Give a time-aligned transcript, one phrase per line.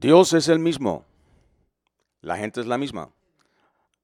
[0.00, 1.04] Dios es el mismo.
[2.22, 3.10] La gente es la misma.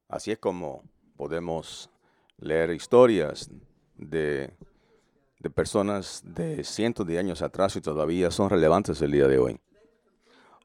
[0.09, 0.83] Así es como
[1.17, 1.89] podemos
[2.37, 3.51] leer historias
[3.97, 4.53] de,
[5.55, 9.59] personas de cientos de años atrás y todavía son relevantes el día de hoy.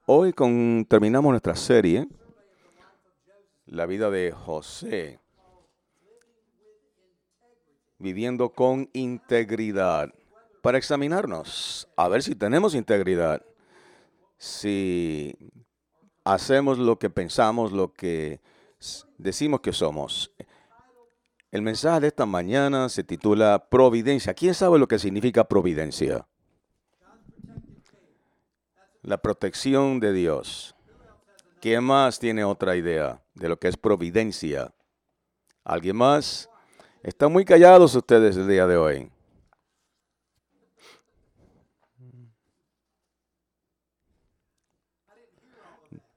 [0.06, 2.10] Hoy con, terminamos nuestra serie,
[3.68, 5.22] la vida de José,
[8.00, 10.14] viviendo con integridad,
[10.62, 13.42] para examinarnos, a ver si tenemos integridad,
[14.42, 15.38] si
[16.24, 18.40] hacemos lo que pensamos, lo que
[19.20, 20.34] decimos que somos.
[21.52, 24.34] El mensaje de esta mañana se titula Providencia.
[24.34, 26.26] ¿Quién sabe lo que significa providencia?
[29.04, 30.76] La protección de Dios.
[31.60, 34.74] ¿Quién más tiene otra idea de lo que es providencia?
[35.64, 36.50] ¿Alguien más?
[37.04, 39.12] Están muy callados ustedes el día de hoy.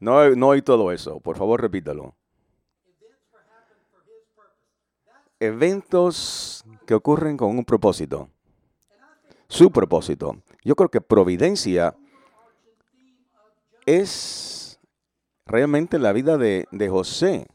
[0.05, 1.19] No, no todo eso.
[1.19, 2.15] Por favor, repítalo.
[5.41, 8.29] Eventos que ocurren con un propósito.
[9.49, 10.37] Su propósito.
[10.63, 11.97] Yo creo que providencia
[13.87, 14.79] es
[15.47, 17.47] realmente la vida de, de José.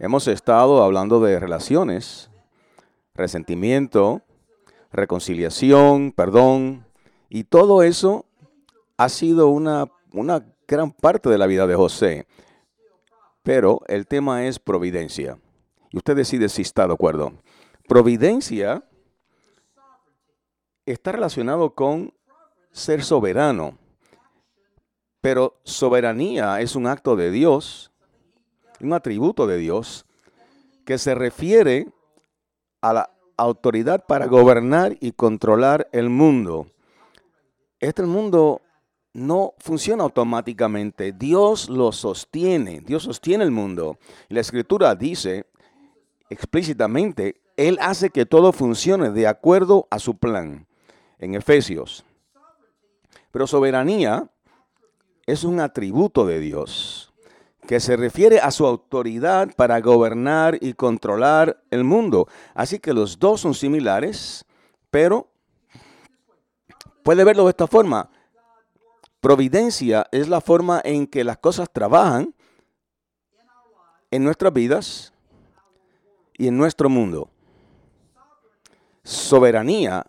[0.00, 2.30] Hemos estado hablando de relaciones,
[3.14, 4.22] resentimiento,
[4.90, 6.84] reconciliación, perdón,
[7.28, 8.26] y todo eso
[8.96, 12.26] ha sido una, una gran parte de la vida de José.
[13.42, 15.38] Pero el tema es providencia.
[15.90, 17.34] Y usted decide si está de acuerdo.
[17.86, 18.84] Providencia
[20.86, 22.12] está relacionado con
[22.72, 23.78] ser soberano.
[25.20, 27.92] Pero soberanía es un acto de Dios,
[28.80, 30.06] un atributo de Dios,
[30.84, 31.86] que se refiere
[32.82, 36.66] a la autoridad para gobernar y controlar el mundo.
[37.80, 38.60] Este mundo
[39.14, 41.12] no funciona automáticamente.
[41.12, 42.80] Dios lo sostiene.
[42.80, 43.98] Dios sostiene el mundo.
[44.28, 45.46] Y la escritura dice
[46.28, 50.66] explícitamente, Él hace que todo funcione de acuerdo a su plan.
[51.18, 52.04] En Efesios.
[53.30, 54.28] Pero soberanía
[55.26, 57.12] es un atributo de Dios
[57.66, 62.28] que se refiere a su autoridad para gobernar y controlar el mundo.
[62.54, 64.44] Así que los dos son similares,
[64.90, 65.30] pero
[67.02, 68.10] puede verlo de esta forma.
[69.24, 72.34] Providencia es la forma en que las cosas trabajan
[74.10, 75.14] en nuestras vidas
[76.36, 77.30] y en nuestro mundo.
[79.02, 80.04] Soberanía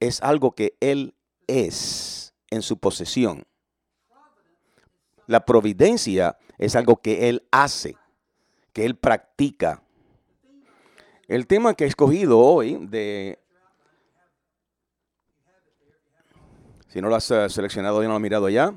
[0.00, 1.14] es algo que Él
[1.46, 3.44] es en su posesión.
[5.26, 7.94] La providencia es algo que Él hace,
[8.72, 9.82] que Él practica.
[11.28, 13.38] El tema que he escogido hoy de
[16.96, 18.74] Si no lo has eh, seleccionado y no lo has mirado ya.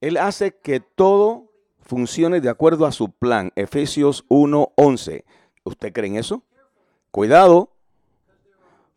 [0.00, 1.50] Él hace que todo
[1.80, 3.50] funcione de acuerdo a su plan.
[3.56, 5.24] Efesios 1:11.
[5.64, 6.44] ¿Usted cree en eso?
[7.10, 7.72] Cuidado,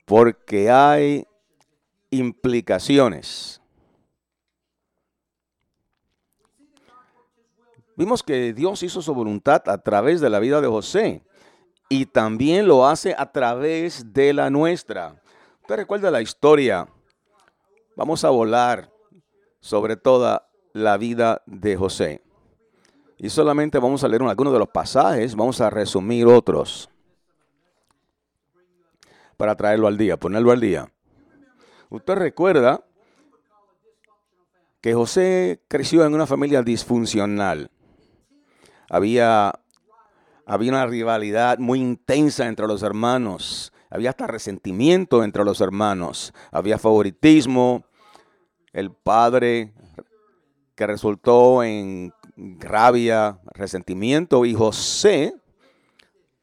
[0.06, 1.26] porque hay
[2.12, 3.60] implicaciones.
[7.96, 11.24] Vimos que Dios hizo su voluntad a través de la vida de José
[11.90, 15.20] y también lo hace a través de la nuestra.
[15.62, 16.88] ¿Usted recuerda la historia
[18.02, 18.92] Vamos a volar
[19.60, 22.24] sobre toda la vida de José.
[23.20, 26.90] Y solamente vamos a leer algunos de los pasajes, vamos a resumir otros
[29.38, 30.92] para traerlo al día, ponerlo al día.
[31.92, 32.84] Usted recuerda
[34.82, 37.70] que José creció en una familia disfuncional.
[38.90, 39.54] Había,
[40.48, 43.72] había una rivalidad muy intensa entre los hermanos.
[43.92, 46.34] Había hasta resentimiento entre los hermanos.
[46.52, 47.86] Había favoritismo.
[48.74, 49.74] El padre
[50.76, 52.14] que resultó en
[52.60, 54.46] rabia, resentimiento.
[54.46, 55.36] Y José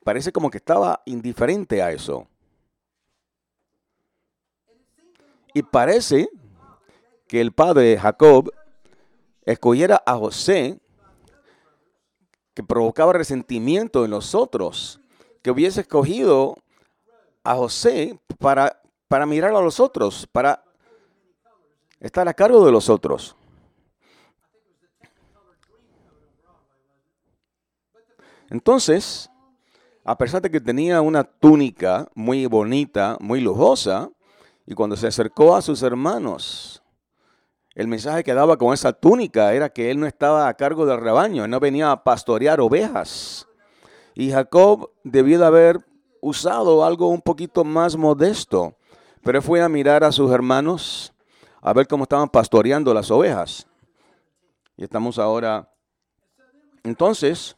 [0.05, 2.27] parece como que estaba indiferente a eso.
[5.55, 6.29] Y parece
[7.27, 8.53] que el padre Jacob
[9.45, 10.79] escogiera a José
[12.55, 15.01] que provocaba resentimiento en los otros,
[15.43, 16.57] que hubiese escogido
[17.45, 20.65] a José para, para mirar a los otros, para
[22.01, 23.37] estar a cargo de los otros.
[28.51, 29.31] Entonces,
[30.05, 34.11] a pesar de que tenía una túnica muy bonita, muy lujosa,
[34.67, 36.83] y cuando se acercó a sus hermanos,
[37.75, 41.01] el mensaje que daba con esa túnica era que él no estaba a cargo del
[41.01, 43.47] rebaño, él no venía a pastorear ovejas.
[44.15, 45.79] Y Jacob debió de haber
[46.21, 48.75] usado algo un poquito más modesto,
[49.23, 51.13] pero fue a mirar a sus hermanos
[51.61, 53.67] a ver cómo estaban pastoreando las ovejas.
[54.77, 55.73] Y estamos ahora.
[56.85, 57.57] Entonces,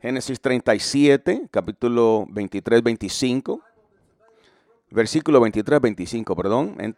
[0.00, 3.60] Génesis 37, capítulo 23, 25.
[4.90, 6.76] Versículo 23, 25, perdón.
[6.78, 6.96] En-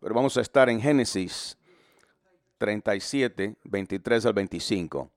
[0.00, 1.56] Pero vamos a estar en Génesis
[2.58, 5.10] 37, 23 al 25.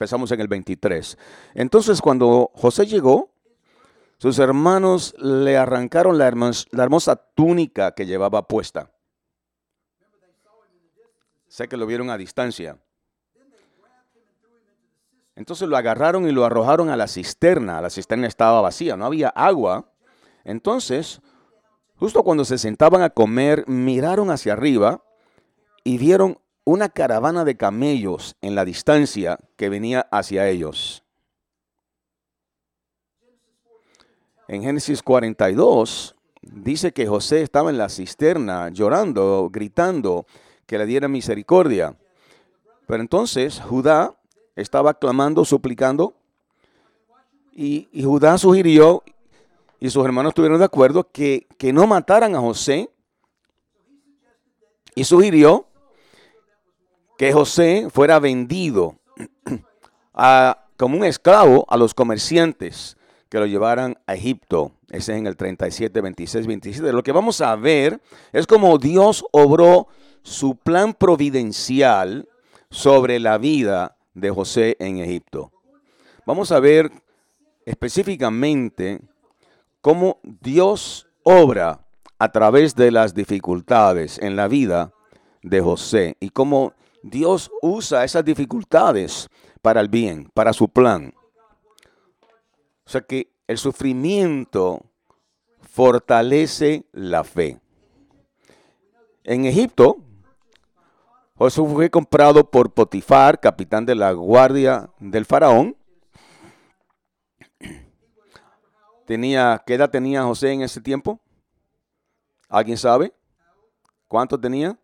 [0.00, 1.18] Empezamos en el 23.
[1.52, 3.34] Entonces cuando José llegó,
[4.16, 6.30] sus hermanos le arrancaron la,
[6.70, 8.90] la hermosa túnica que llevaba puesta.
[11.48, 12.78] Sé que lo vieron a distancia.
[15.36, 17.82] Entonces lo agarraron y lo arrojaron a la cisterna.
[17.82, 19.92] La cisterna estaba vacía, no había agua.
[20.44, 21.20] Entonces,
[21.96, 25.04] justo cuando se sentaban a comer, miraron hacia arriba
[25.84, 31.02] y vieron una caravana de camellos en la distancia que venía hacia ellos.
[34.48, 40.26] En Génesis 42 dice que José estaba en la cisterna llorando, gritando
[40.66, 41.96] que le diera misericordia.
[42.86, 44.16] Pero entonces Judá
[44.56, 46.14] estaba clamando, suplicando,
[47.52, 49.02] y, y Judá sugirió,
[49.78, 52.90] y sus hermanos estuvieron de acuerdo, que, que no mataran a José,
[54.94, 55.69] y sugirió
[57.20, 58.96] que José fuera vendido
[60.78, 62.96] como un esclavo a los comerciantes
[63.28, 64.72] que lo llevaran a Egipto.
[64.88, 66.92] Ese es en el 37, 26, 27.
[66.94, 68.00] Lo que vamos a ver
[68.32, 69.88] es como Dios obró
[70.22, 72.26] su plan providencial
[72.70, 75.52] sobre la vida de José en Egipto.
[76.24, 76.90] Vamos a ver
[77.66, 79.02] específicamente
[79.82, 81.84] cómo Dios obra
[82.18, 84.94] a través de las dificultades en la vida
[85.42, 89.28] de José y cómo Dios usa esas dificultades
[89.62, 91.14] para el bien, para su plan.
[92.84, 94.84] O sea que el sufrimiento
[95.60, 97.60] fortalece la fe.
[99.24, 99.98] En Egipto,
[101.36, 105.76] José fue comprado por Potifar, capitán de la guardia del faraón.
[109.06, 111.20] Tenía, ¿Qué edad tenía José en ese tiempo?
[112.48, 113.14] ¿Alguien sabe?
[114.06, 114.78] ¿Cuánto tenía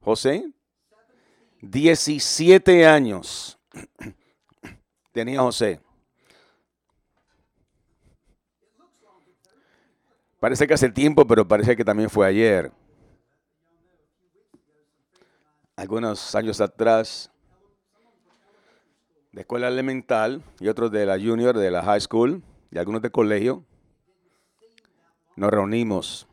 [0.00, 0.52] José?
[1.70, 3.58] 17 años
[5.12, 5.80] tenía José.
[10.38, 12.70] Parece que hace tiempo, pero parece que también fue ayer.
[15.74, 17.30] Algunos años atrás,
[19.32, 23.10] de escuela elemental y otros de la junior, de la high school y algunos de
[23.10, 23.64] colegio,
[25.36, 26.26] nos reunimos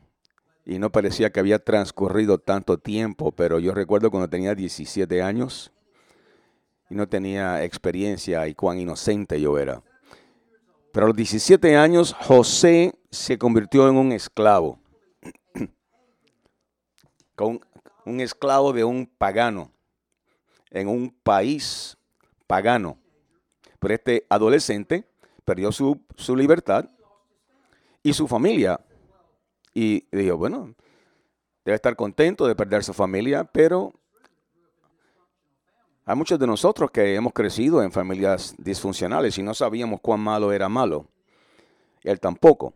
[0.65, 5.71] y no parecía que había transcurrido tanto tiempo, pero yo recuerdo cuando tenía 17 años
[6.89, 9.81] y no tenía experiencia y cuán inocente yo era.
[10.91, 14.79] Pero a los 17 años José se convirtió en un esclavo,
[17.35, 17.59] con
[18.05, 19.71] un esclavo de un pagano,
[20.69, 21.97] en un país
[22.47, 22.97] pagano.
[23.79, 25.09] Pero este adolescente
[25.43, 26.85] perdió su, su libertad
[28.01, 28.79] y su familia.
[29.73, 30.73] Y dijo, bueno,
[31.65, 33.93] debe estar contento de perder su familia, pero
[36.05, 40.51] hay muchos de nosotros que hemos crecido en familias disfuncionales y no sabíamos cuán malo
[40.51, 41.07] era malo.
[42.01, 42.73] Él tampoco.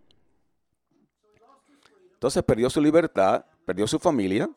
[2.13, 4.49] Entonces perdió su libertad, perdió su familia,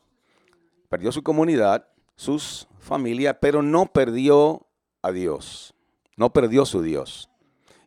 [0.88, 4.66] perdió su comunidad, sus familias, pero no perdió
[5.02, 5.74] a Dios.
[6.16, 7.28] No perdió su Dios.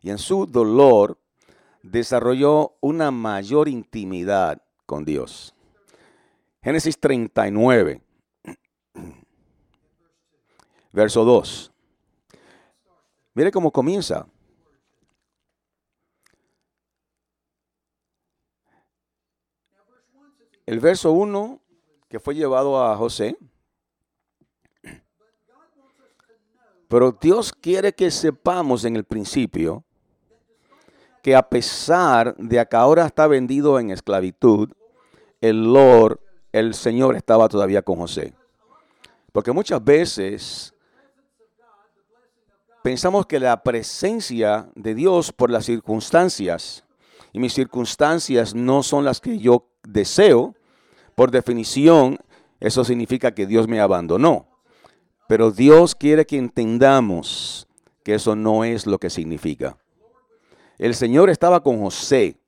[0.02, 1.18] Y en su dolor
[1.84, 5.54] desarrolló una mayor intimidad con Dios.
[6.62, 8.02] Génesis 39,
[10.92, 11.72] verso 2.
[13.34, 14.26] Mire cómo comienza.
[20.64, 21.60] El verso 1
[22.08, 23.36] que fue llevado a José.
[26.88, 29.83] Pero Dios quiere que sepamos en el principio
[31.24, 34.68] que a pesar de que ahora está vendido en esclavitud,
[35.40, 36.20] el Lord,
[36.52, 38.34] el Señor estaba todavía con José.
[39.32, 40.74] Porque muchas veces
[42.82, 46.84] pensamos que la presencia de Dios por las circunstancias,
[47.32, 50.54] y mis circunstancias no son las que yo deseo,
[51.14, 52.18] por definición,
[52.60, 54.46] eso significa que Dios me abandonó.
[55.26, 57.66] Pero Dios quiere que entendamos
[58.02, 59.78] que eso no es lo que significa.
[60.78, 62.38] El Señor estaba con José.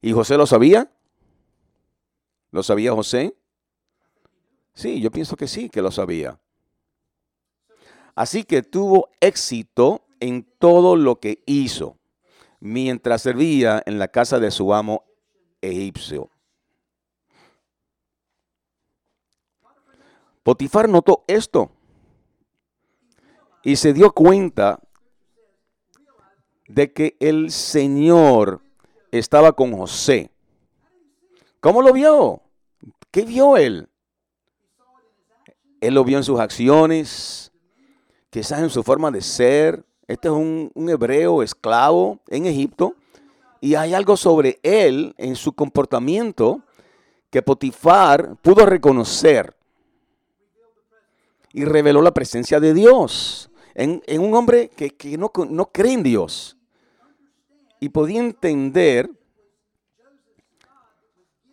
[0.00, 0.90] ¿Y José lo sabía?
[2.50, 3.36] ¿Lo sabía José?
[4.74, 6.38] Sí, yo pienso que sí, que lo sabía.
[8.14, 11.98] Así que tuvo éxito en todo lo que hizo
[12.60, 15.04] mientras servía en la casa de su amo
[15.60, 16.30] egipcio.
[20.42, 21.70] Potifar notó esto
[23.62, 24.80] y se dio cuenta
[26.68, 28.60] de que el Señor
[29.10, 30.30] estaba con José.
[31.60, 32.42] ¿Cómo lo vio?
[33.10, 33.88] ¿Qué vio él?
[35.80, 37.52] Él lo vio en sus acciones,
[38.30, 39.84] quizás en su forma de ser.
[40.06, 42.94] Este es un, hebreo esclavo en Egipto
[43.60, 46.60] y hay algo sobre él en su comportamiento
[47.30, 49.56] que Potifar pudo reconocer
[51.52, 55.30] y reveló la presencia de Dios en, un hombre que, no,
[55.72, 56.56] cree en Dios.
[57.80, 59.10] Y podía entender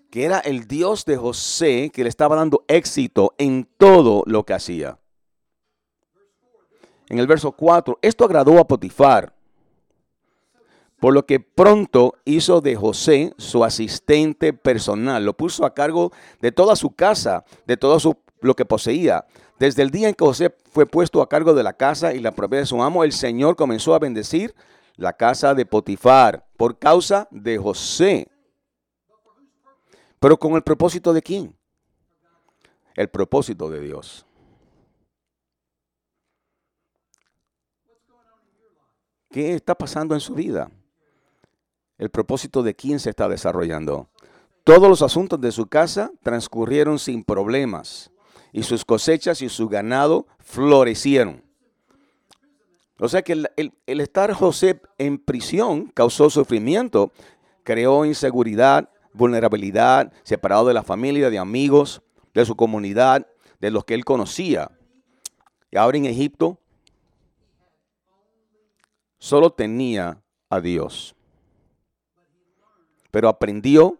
[0.09, 4.53] que era el Dios de José que le estaba dando éxito en todo lo que
[4.53, 4.99] hacía.
[7.07, 9.33] En el verso 4, esto agradó a Potifar,
[10.99, 16.51] por lo que pronto hizo de José su asistente personal, lo puso a cargo de
[16.51, 19.25] toda su casa, de todo su, lo que poseía.
[19.59, 22.31] Desde el día en que José fue puesto a cargo de la casa y la
[22.31, 24.55] propiedad de su amo, el Señor comenzó a bendecir
[24.95, 28.27] la casa de Potifar por causa de José.
[30.19, 31.55] Pero con el propósito de quién?
[32.95, 34.25] El propósito de Dios.
[39.29, 40.69] ¿Qué está pasando en su vida?
[41.97, 44.09] El propósito de quién se está desarrollando.
[44.63, 48.11] Todos los asuntos de su casa transcurrieron sin problemas
[48.53, 51.43] y sus cosechas y su ganado florecieron.
[52.99, 57.11] O sea que el, estar José en prisión causó sufrimiento,
[57.63, 62.01] creó inseguridad, vulnerabilidad, separado de la familia, de amigos,
[62.33, 63.25] de su comunidad,
[63.59, 64.69] de los que él conocía.
[65.71, 66.59] Y ahora en Egipto
[69.17, 71.15] solo tenía a Dios.
[73.09, 73.97] Pero aprendió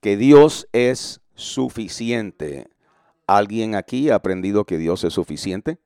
[0.00, 2.68] que Dios es suficiente.
[3.26, 5.78] ¿Alguien aquí ha aprendido que Dios es suficiente?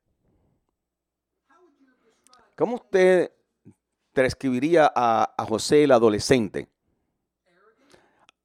[2.56, 3.30] ¿Cómo usted
[4.14, 6.68] describiría a, a José el adolescente?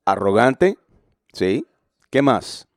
[0.05, 0.77] arrogante,
[1.31, 1.65] ¿sí?
[2.09, 2.67] ¿Qué más?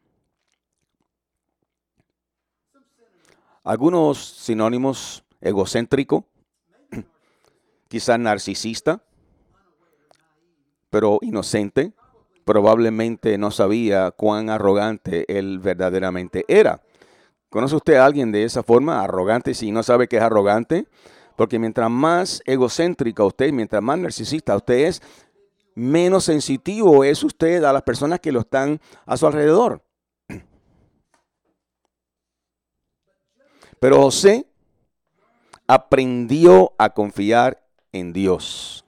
[3.64, 6.25] Algunos sinónimos, egocéntrico,
[7.88, 9.02] quizá narcisista,
[10.88, 11.92] pero inocente.
[12.46, 16.80] Probablemente no sabía cuán arrogante él verdaderamente era.
[17.50, 20.86] ¿Conoce usted a alguien de esa forma, arrogante, si no sabe que es arrogante?
[21.34, 25.02] Porque mientras más egocéntrica usted, mientras más narcisista usted es,
[25.74, 29.82] menos sensitivo es usted a las personas que lo están a su alrededor.
[33.80, 34.46] Pero José
[35.66, 37.60] aprendió a confiar
[37.90, 38.84] en Dios.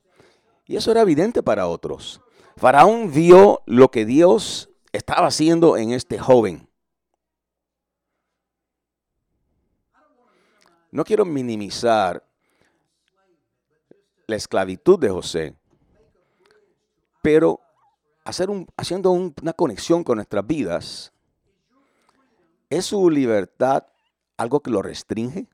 [0.64, 2.20] Y eso era evidente para otros.
[2.58, 6.68] Faraón vio lo que Dios estaba haciendo en este joven.
[10.90, 12.24] No quiero minimizar
[14.26, 15.54] la esclavitud de José,
[17.22, 17.60] pero
[18.24, 21.12] hacer un, haciendo una conexión con nuestras vidas,
[22.70, 23.84] ¿es su libertad
[24.36, 25.46] algo que lo restringe?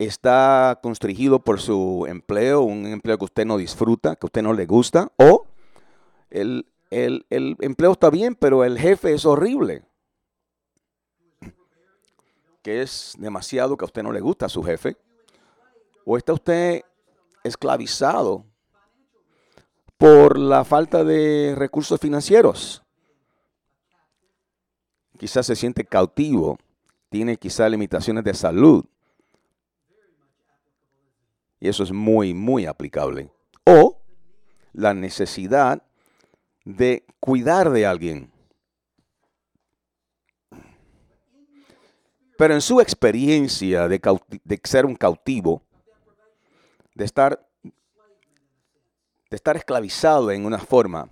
[0.00, 4.66] ¿Está constringido por su empleo, un empleo que usted no disfruta, que usted no le
[4.66, 5.12] gusta?
[5.16, 5.46] ¿O
[6.30, 7.26] el, el
[7.60, 9.82] empleo está bien, pero el jefe es horrible?
[12.62, 14.96] Que es demasiado que a usted no le gusta a su jefe.
[16.04, 16.82] ¿O está usted
[17.44, 18.44] esclavizado
[20.00, 22.82] por la falta de recursos financieros.
[25.18, 26.56] Quizás se siente cautivo,
[27.10, 28.82] tiene quizás limitaciones de salud.
[31.60, 33.30] Y eso es muy, muy aplicable.
[33.64, 34.00] O
[34.72, 35.82] la necesidad
[36.64, 38.32] de cuidar de alguien.
[42.38, 44.00] Pero en su experiencia de,
[44.44, 45.62] de ser un cautivo,
[46.94, 47.46] de estar
[49.30, 51.08] de estar esclavizado en una forma,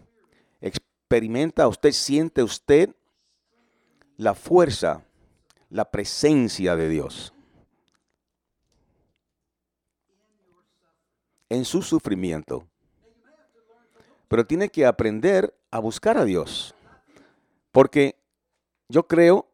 [0.61, 2.91] experimenta usted, siente usted
[4.17, 5.05] la fuerza,
[5.71, 7.33] la presencia de Dios.
[11.49, 12.67] En su sufrimiento.
[14.29, 16.75] Pero tiene que aprender a buscar a Dios.
[17.73, 18.17] Porque
[18.89, 19.49] yo creo,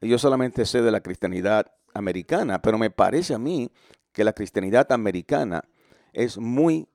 [0.00, 3.70] yo solamente sé de la cristianidad americana, pero me parece a mí
[4.12, 5.64] que la cristianidad americana
[6.12, 6.88] es muy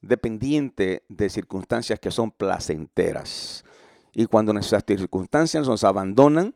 [0.00, 3.64] dependiente de circunstancias que son placenteras.
[4.12, 6.54] Y cuando nuestras circunstancias nos abandonan,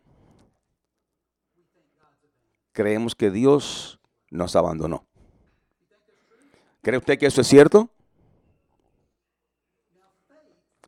[2.73, 3.99] creemos que Dios
[4.31, 5.07] nos abandonó.
[6.87, 7.91] ¿Cree usted que eso es cierto?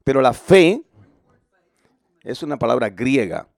[0.05, 0.81] Pero la fe
[2.23, 3.49] es una palabra griega.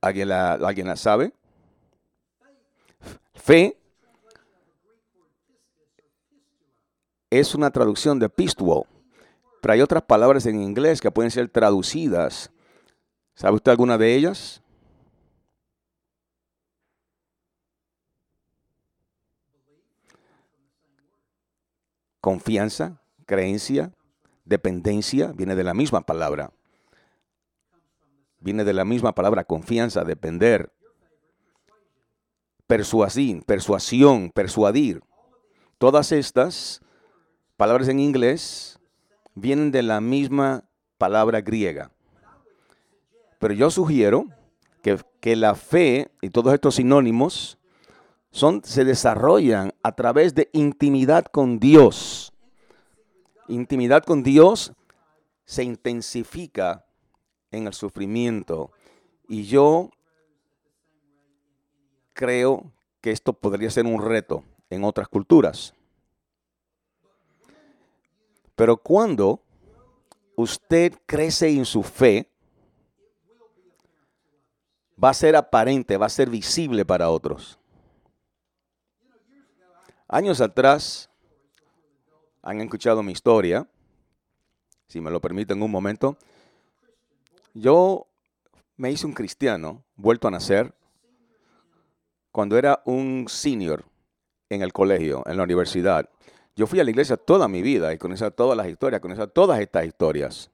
[0.00, 1.32] ¿Alguien la, ¿Alguien la sabe?
[3.32, 3.78] Fe
[7.30, 8.88] es una traducción de pistuo,
[9.60, 12.50] pero hay otras palabras en inglés que pueden ser traducidas.
[13.36, 14.64] ¿Sabe usted alguna de ellas?
[22.28, 23.90] Confianza, creencia,
[24.44, 26.52] dependencia, viene de la misma palabra.
[28.38, 30.70] Viene de la misma palabra, confianza, depender.
[32.66, 35.00] Persuasión, persuasión, persuadir.
[35.78, 36.82] Todas estas
[37.56, 38.78] palabras en inglés
[39.34, 40.64] vienen de la misma
[40.98, 41.92] palabra griega.
[43.38, 44.26] Pero yo sugiero
[44.82, 47.57] que, que la fe y todos estos sinónimos
[48.30, 52.32] son, se desarrollan a través de intimidad con Dios.
[53.48, 54.72] Intimidad con Dios
[55.44, 56.84] se intensifica
[57.50, 58.70] en el sufrimiento.
[59.28, 59.90] Y yo
[62.12, 62.70] creo
[63.00, 65.74] que esto podría ser un reto en otras culturas.
[68.54, 69.40] Pero cuando
[70.34, 72.28] usted crece en su fe,
[75.02, 77.57] va a ser aparente, va a ser visible para otros.
[80.10, 81.10] Años atrás,
[82.40, 83.68] han escuchado mi historia,
[84.86, 86.16] si me lo permiten un momento.
[87.52, 88.06] Yo
[88.78, 90.72] me hice un cristiano, vuelto a nacer,
[92.32, 93.84] cuando era un senior
[94.48, 96.08] en el colegio, en la universidad.
[96.56, 99.60] Yo fui a la iglesia toda mi vida y conocía todas las historias, conocía todas
[99.60, 100.50] estas historias.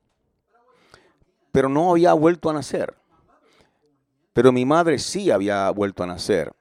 [1.52, 2.96] Pero no había vuelto a nacer.
[4.33, 6.52] Pero mi madre sí había vuelto a nacer.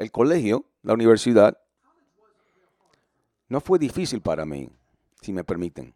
[0.00, 1.58] El colegio, la universidad,
[3.50, 4.70] no fue difícil para mí,
[5.20, 5.94] si me permiten.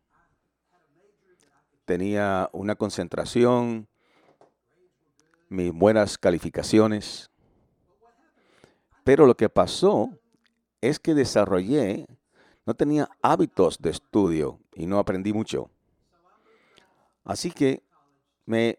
[1.86, 3.88] Tenía una concentración,
[5.48, 7.30] mis buenas calificaciones.
[9.04, 10.10] Pero lo que pasó
[10.82, 12.06] es que desarrollé,
[12.66, 15.70] no tenía hábitos de estudio y no aprendí mucho.
[17.24, 17.82] Así que
[18.44, 18.78] me,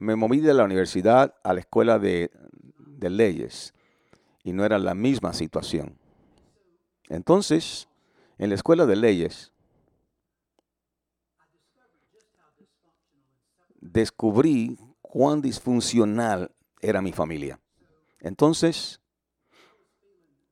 [0.00, 2.32] me moví de la universidad a la escuela de,
[2.76, 3.72] de leyes
[4.46, 5.98] y no era la misma situación.
[7.08, 7.88] Entonces,
[8.38, 9.52] en la escuela de leyes,
[13.80, 17.58] descubrí cuán disfuncional era mi familia.
[18.20, 19.00] Entonces,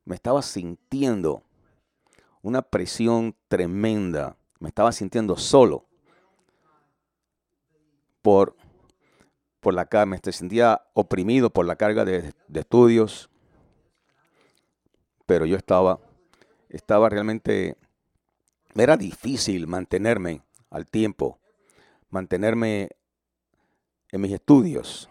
[0.05, 1.45] me estaba sintiendo
[2.43, 5.87] una presión tremenda, me estaba sintiendo solo
[8.23, 8.57] por,
[9.61, 13.31] por la me sentía oprimido por la carga de, de estudios,
[15.27, 16.01] pero yo estaba,
[16.69, 17.77] estaba realmente,
[18.75, 21.39] era difícil mantenerme al tiempo,
[22.11, 22.91] mantenerme
[24.11, 25.09] en mis estudios.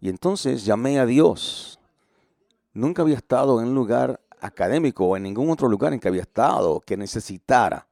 [0.00, 1.80] Y entonces llamé a Dios.
[2.72, 6.22] Nunca había estado en un lugar académico o en ningún otro lugar en que había
[6.22, 7.88] estado que necesitara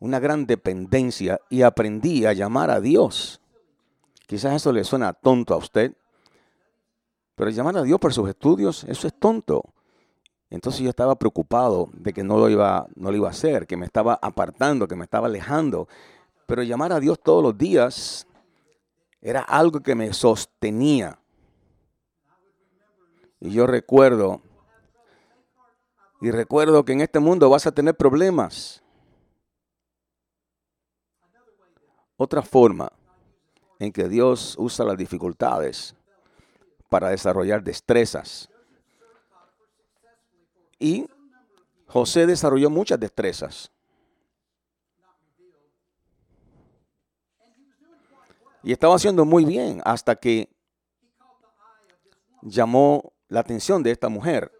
[0.00, 3.40] una gran dependencia y aprendí a llamar a Dios.
[4.26, 5.94] Quizás eso le suena tonto a usted,
[7.38, 9.62] pero llamar a Dios por sus estudios, eso es tonto.
[10.50, 13.76] Entonces yo estaba preocupado de que no lo iba, no lo iba a hacer, que
[13.76, 15.86] me estaba apartando, que me estaba alejando.
[16.46, 18.26] Pero llamar a Dios todos los días
[19.20, 21.20] era algo que me sostenía.
[23.38, 24.42] Y yo recuerdo,
[26.20, 28.82] y recuerdo que en este mundo vas a tener problemas.
[32.16, 32.90] Otra forma
[33.78, 35.94] en que Dios usa las dificultades
[36.88, 38.48] para desarrollar destrezas.
[40.78, 41.06] Y
[41.86, 43.70] José desarrolló muchas destrezas.
[48.62, 50.48] Y estaba haciendo muy bien hasta que
[52.42, 54.52] llamó la atención de esta mujer.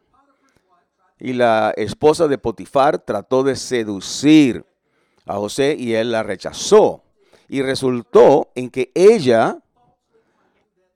[1.18, 4.64] Y la esposa de Potifar trató de seducir
[5.26, 7.02] a José y él la rechazó.
[7.48, 9.58] Y resultó en que ella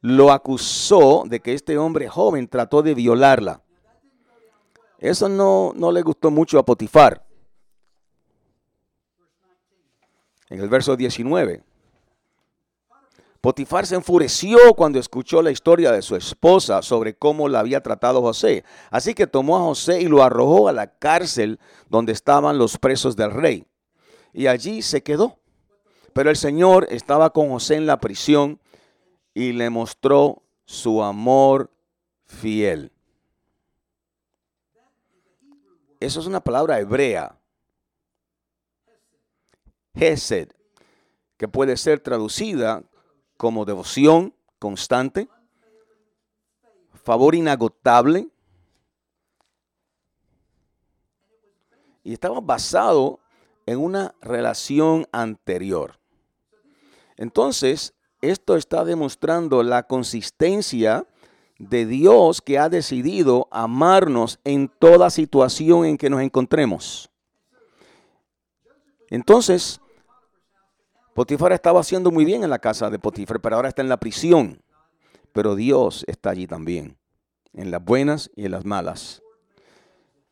[0.03, 3.63] lo acusó de que este hombre joven trató de violarla.
[4.99, 7.25] Eso no, no le gustó mucho a Potifar.
[10.51, 11.63] En el verso 19.
[13.41, 18.23] Potifar se enfureció cuando escuchó la historia de su esposa sobre cómo la había tratado
[18.23, 18.65] José.
[18.91, 23.17] Así que tomó a José y lo arrojó a la cárcel donde estaban los presos
[23.17, 23.67] del rey.
[24.33, 25.39] Y allí se quedó.
[26.13, 28.61] Pero el Señor estaba con José en la prisión
[29.35, 31.71] y le mostró su amor
[32.27, 32.93] fiel.
[36.01, 37.39] Eso es una palabra hebrea.
[39.95, 40.51] Hesed,
[41.37, 42.83] que puede ser traducida
[43.37, 45.29] como devoción constante,
[46.93, 48.29] favor inagotable.
[52.05, 53.21] Y estaba basado
[53.67, 56.01] en una relación anterior.
[57.17, 61.07] Entonces, esto está demostrando la consistencia
[61.59, 67.11] de Dios que ha decidido amarnos en toda situación en que nos encontremos.
[69.11, 69.81] Entonces,
[71.15, 73.99] Potifar estaba haciendo muy bien en la casa de Potifar, pero ahora está en la
[73.99, 74.63] prisión.
[75.33, 76.97] Pero Dios está allí también,
[77.53, 79.23] en las buenas y en las malas.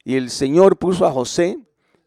[0.04, 1.58] Y el Señor puso a José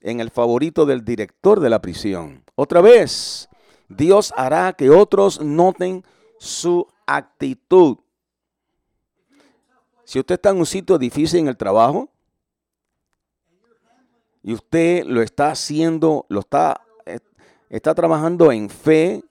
[0.01, 2.43] en el favorito del director de la prisión.
[2.55, 3.49] Otra vez,
[3.89, 6.03] Dios hará que otros noten
[6.39, 7.97] su actitud.
[10.03, 12.09] Si usted está en un sitio difícil en el trabajo
[14.41, 16.81] y usted lo está haciendo, lo está
[17.73, 19.23] está trabajando en fe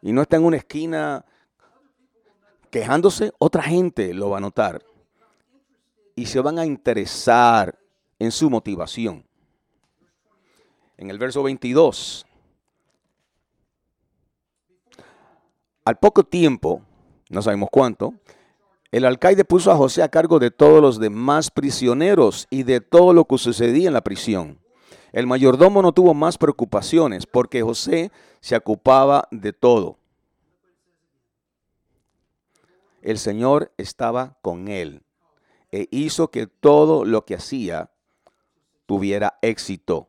[0.00, 1.24] y no está en una esquina
[2.70, 4.80] quejándose, otra gente lo va a notar
[6.14, 7.76] y se van a interesar
[8.20, 9.26] en su motivación.
[10.96, 12.24] En el verso 22,
[15.84, 16.82] al poco tiempo,
[17.28, 18.14] no sabemos cuánto,
[18.90, 23.12] el alcaide puso a José a cargo de todos los demás prisioneros y de todo
[23.12, 24.60] lo que sucedía en la prisión.
[25.12, 29.98] El mayordomo no tuvo más preocupaciones porque José se ocupaba de todo.
[33.02, 35.02] El Señor estaba con él
[35.70, 37.90] e hizo que todo lo que hacía
[38.86, 40.08] tuviera éxito.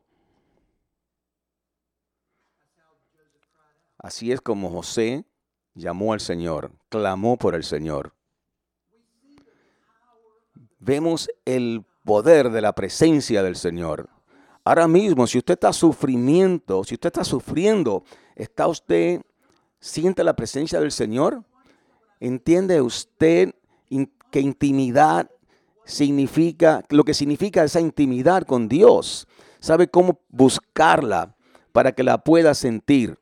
[3.98, 5.24] Así es como José
[5.76, 8.12] llamó al Señor, clamó por el Señor.
[10.78, 14.08] Vemos el poder de la presencia del Señor.
[14.64, 19.20] Ahora mismo, si usted está sufrimiento, si usted está sufriendo, ¿está usted,
[19.78, 21.44] siente la presencia del Señor?
[22.18, 23.54] ¿Entiende usted
[24.30, 25.30] que intimidad
[25.84, 29.28] significa, lo que significa esa intimidad con Dios?
[29.60, 31.36] ¿Sabe cómo buscarla
[31.72, 33.18] para que la pueda sentir?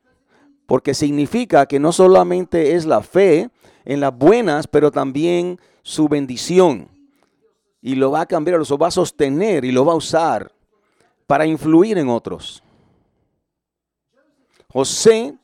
[0.65, 3.49] Porque significa que no solamente es la fe
[3.83, 6.89] en las buenas, pero también su bendición.
[7.81, 10.51] Y lo va a cambiar, lo va a sostener y lo va a usar
[11.27, 12.63] para influir en otros.
[14.71, 15.37] José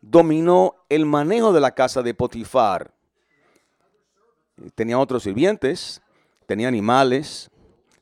[0.00, 2.92] dominó el manejo de la casa de Potifar.
[4.74, 6.00] Tenía otros sirvientes,
[6.46, 7.50] tenía animales,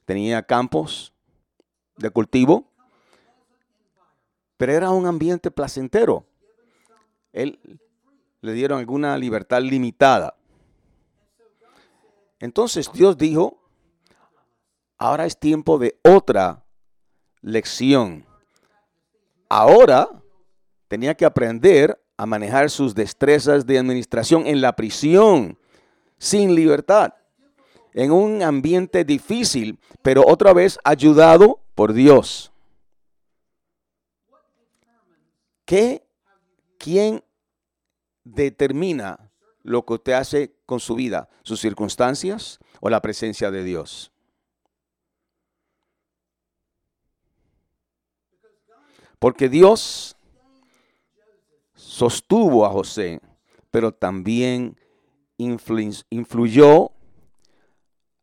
[0.05, 1.13] tenía campos
[1.97, 2.67] de cultivo,
[4.57, 6.25] pero era un ambiente placentero.
[7.33, 7.59] Él
[8.41, 10.35] le dieron alguna libertad limitada.
[12.41, 13.63] Entonces Dios dijo,
[14.99, 16.65] ahora es tiempo de otra
[17.41, 18.27] lección.
[19.49, 20.09] Ahora
[20.89, 25.59] tenía que aprender a manejar sus destrezas de administración en la prisión,
[26.19, 27.15] sin libertad,
[27.93, 32.53] en un ambiente difícil, pero otra vez ayudado por Dios.
[35.65, 36.05] ¿Qué?
[36.83, 37.23] ¿Quién
[38.25, 39.31] determina
[39.63, 41.29] lo que usted hace con su vida?
[41.45, 44.11] ¿Sus circunstancias o la presencia de Dios?
[49.21, 50.17] Porque Dios
[51.75, 53.21] sostuvo a José,
[53.71, 54.77] pero también
[55.37, 56.91] influyó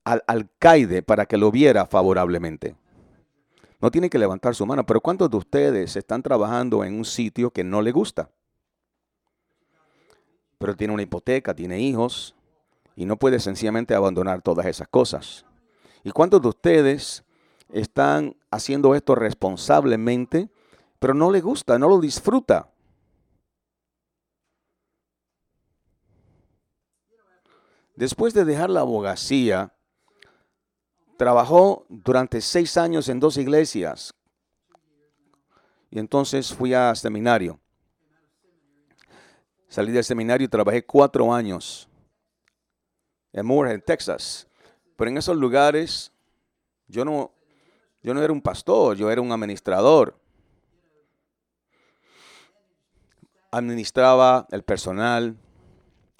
[0.03, 2.75] al alcaide para que lo viera favorablemente.
[3.79, 7.51] No tiene que levantar su mano, pero ¿cuántos de ustedes están trabajando en un sitio
[7.51, 8.29] que no le gusta?
[10.59, 12.35] Pero tiene una hipoteca, tiene hijos
[12.95, 15.45] y no puede sencillamente abandonar todas esas cosas.
[16.03, 17.23] ¿Y cuántos de ustedes
[17.69, 20.49] están haciendo esto responsablemente
[20.99, 22.69] pero no le gusta, no lo disfruta.
[27.95, 29.73] Después de dejar la abogacía,
[31.17, 34.13] trabajó durante seis años en dos iglesias.
[35.89, 37.59] Y entonces fui a seminario.
[39.69, 41.87] Salí del seminario y trabajé cuatro años
[43.31, 44.47] en Moorhead, Texas.
[44.97, 46.11] Pero en esos lugares
[46.87, 47.31] yo no,
[48.03, 50.19] yo no era un pastor, yo era un administrador.
[53.51, 55.35] administraba el personal,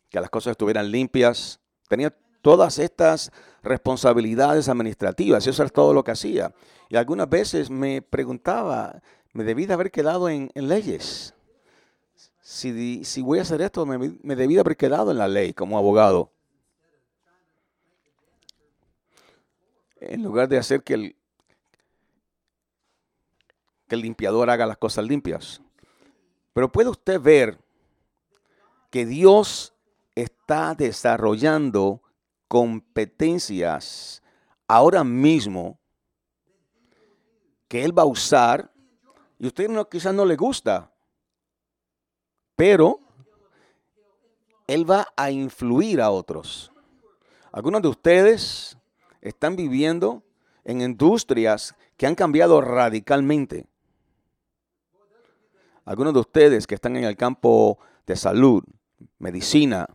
[0.10, 1.60] que las cosas estuvieran limpias.
[1.88, 3.32] Tenía todas estas
[3.62, 6.54] responsabilidades administrativas, eso era todo lo que hacía.
[6.90, 9.02] Y algunas veces me preguntaba,
[9.34, 11.36] me debí de haber quedado en, leyes.
[12.52, 16.32] Si, si, voy a hacer esto, me, me haber quedado en la ley como abogado.
[20.02, 21.16] En lugar de hacer que el,
[23.88, 25.62] que el limpiador haga las cosas limpias.
[26.54, 27.60] Pero puede usted ver
[28.90, 29.76] que Dios
[30.16, 32.02] está desarrollando
[32.48, 34.24] competencias
[34.68, 35.80] ahora mismo
[37.68, 38.74] que Él va a usar
[39.38, 40.92] y usted no, quizás no le gusta,
[42.60, 43.00] pero
[44.68, 46.74] Él va a influir a otros.
[47.54, 48.78] Algunos de ustedes
[49.22, 50.24] están viviendo
[50.66, 53.66] en industrias que han cambiado radicalmente.
[55.86, 58.62] Algunos de ustedes que están en el campo de salud,
[59.20, 59.88] medicina,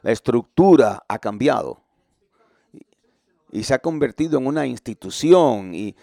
[0.00, 1.82] la estructura ha cambiado
[3.52, 5.94] y se ha convertido en una institución y,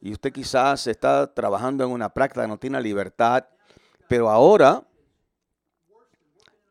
[0.00, 3.46] usted quizás está trabajando en una práctica, no tiene libertad,
[4.06, 4.85] pero ahora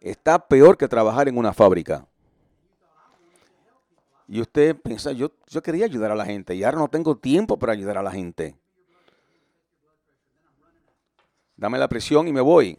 [0.05, 2.07] está peor que trabajar en una fábrica.
[4.27, 5.31] Y usted piensa, yo,
[5.63, 8.55] quería ayudar a la gente y ahora no tengo tiempo para ayudar a la gente.
[11.57, 12.77] Dame la presión y me voy.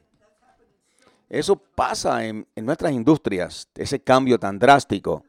[1.29, 5.25] Eso pasa en, nuestras industrias, ese cambio tan drástico.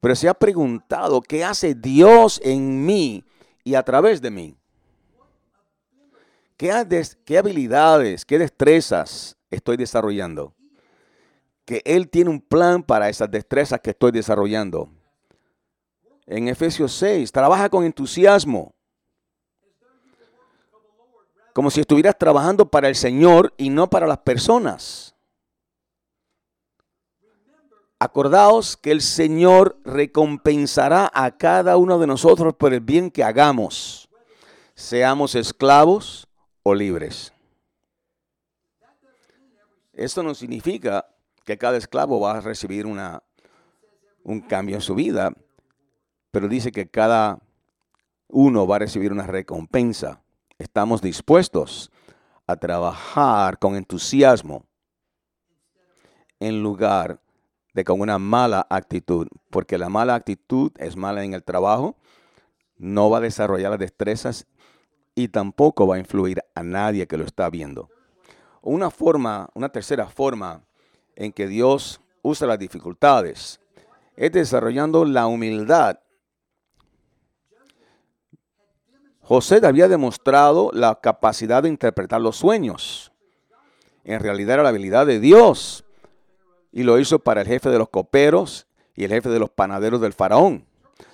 [0.00, 3.24] Pero se ha preguntado, ¿qué hace Dios en mí
[3.64, 4.56] y a través de mí?
[6.58, 6.70] ¿Qué,
[7.24, 10.54] qué habilidades, qué destrezas estoy desarrollando?
[11.68, 14.88] Que Él tiene un plan para esas destrezas que estoy desarrollando.
[16.24, 18.74] En Efesios 6, trabaja con entusiasmo.
[21.52, 25.14] Como si estuvieras trabajando para el Señor y no para las personas.
[27.98, 34.08] Acordaos que el Señor recompensará a cada uno de nosotros por el bien que hagamos,
[34.74, 36.26] seamos esclavos
[36.62, 37.30] o libres.
[39.92, 41.04] Esto no significa
[41.48, 43.22] que cada esclavo va a recibir una,
[44.22, 45.32] un cambio en su vida,
[46.30, 47.38] pero dice que cada
[48.28, 50.20] uno va a recibir una recompensa.
[50.58, 51.90] Estamos dispuestos
[52.46, 54.66] a trabajar con entusiasmo
[56.38, 57.18] en lugar
[57.72, 61.96] de con una mala actitud, porque la mala actitud es mala en el trabajo,
[62.76, 64.46] no va a desarrollar las destrezas
[65.14, 67.88] y tampoco va a influir a nadie que lo está viendo.
[68.60, 70.67] Una forma, una tercera forma
[71.18, 73.60] en que Dios usa las dificultades
[74.16, 75.98] es desarrollando la humildad.
[79.20, 83.12] José había demostrado la capacidad de interpretar los sueños.
[84.04, 85.84] En realidad era la habilidad de Dios
[86.70, 90.00] y lo hizo para el jefe de los coperos y el jefe de los panaderos
[90.00, 90.66] del faraón.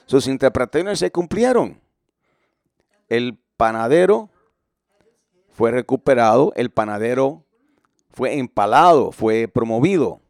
[0.04, 1.80] Sus interpretaciones se cumplieron.
[3.08, 4.28] El panadero
[5.50, 7.43] fue recuperado, el panadero
[8.14, 10.20] fue empalado, fue promovido.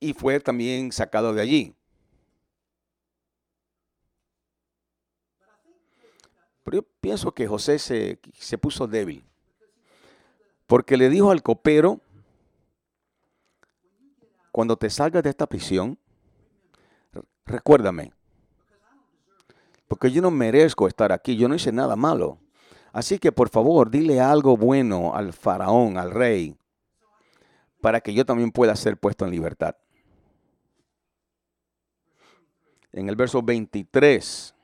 [0.00, 1.74] Y fue también sacado de allí.
[6.64, 9.24] Pero yo pienso que José se, puso débil.
[10.66, 12.00] Porque le dijo al copero,
[14.50, 15.96] cuando te salgas de esta prisión,
[17.44, 18.15] recuérdame.
[19.88, 22.38] Porque yo no merezco estar aquí, yo no hice nada malo.
[22.92, 26.56] Así que por favor, dile algo bueno al faraón, al rey,
[27.80, 29.76] para que yo también pueda ser puesto en libertad.
[32.92, 34.56] En el verso 23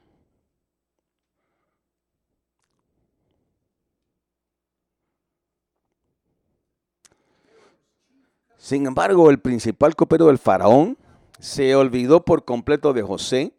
[8.62, 10.96] Sin embargo, el principal copero del faraón
[11.40, 13.54] se olvidó por completo de José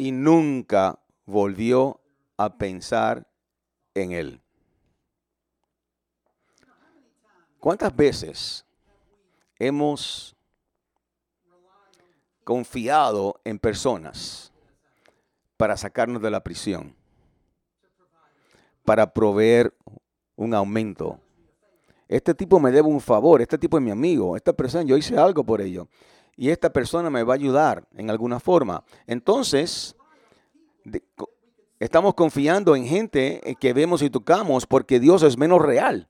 [0.00, 2.00] y nunca volvió
[2.38, 3.28] a pensar
[3.92, 4.40] en él.
[7.58, 8.64] ¿Cuántas veces
[9.58, 10.34] hemos
[12.44, 14.50] confiado en personas
[15.58, 16.96] para sacarnos de la prisión,
[18.86, 19.76] para proveer
[20.34, 21.20] un aumento,
[22.08, 25.18] este tipo me debe un favor, este tipo es mi amigo, esta persona, yo hice
[25.18, 25.88] algo por ello.
[26.40, 28.82] Y esta persona me va a ayudar en alguna forma.
[29.06, 29.94] Entonces,
[31.78, 36.08] estamos confiando en gente eh, que vemos y tocamos porque Dios es menos real.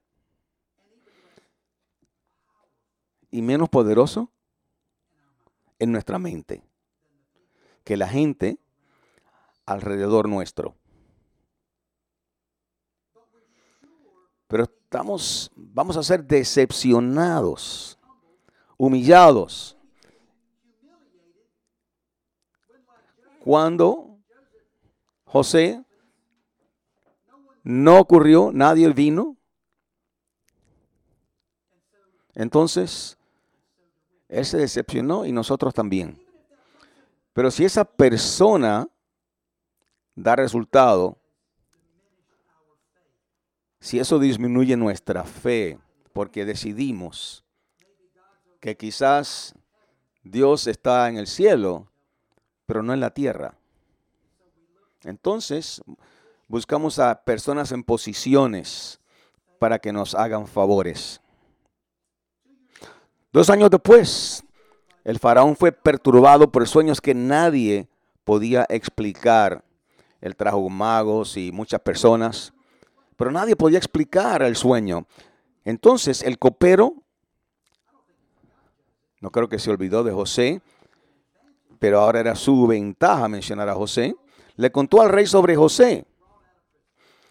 [3.33, 4.31] Y menos poderoso
[5.81, 6.63] en nuestra mente.
[7.83, 8.61] Que la gente
[9.67, 10.77] alrededor nuestro.
[14.47, 17.99] Pero estamos, vamos a ser decepcionados,
[18.79, 19.77] humillados.
[23.51, 24.17] Cuando
[25.25, 25.85] José
[27.65, 29.37] no ocurrió, nadie vino.
[32.33, 33.19] Entonces,
[34.29, 36.25] él se decepcionó y nosotros también.
[37.33, 38.89] Pero si esa persona
[40.15, 41.19] da resultado,
[43.81, 45.77] si eso disminuye nuestra fe,
[46.13, 47.45] porque decidimos
[48.61, 49.57] que quizás
[50.23, 51.90] Dios está en el cielo,
[52.71, 53.55] pero no en la tierra.
[55.03, 55.83] Entonces,
[56.47, 59.01] buscamos a personas en posiciones
[59.59, 61.21] para que nos hagan favores.
[63.33, 64.45] Dos años después,
[65.03, 67.89] el faraón fue perturbado por sueños que nadie
[68.23, 69.65] podía explicar.
[70.21, 72.53] Él trajo magos y muchas personas,
[73.17, 75.09] pero nadie podía explicar el sueño.
[75.65, 76.95] Entonces el copero,
[79.21, 80.63] no creo que se olvidó de José,
[81.81, 84.15] pero ahora era su ventaja mencionar a José,
[84.55, 86.07] le contó al rey sobre José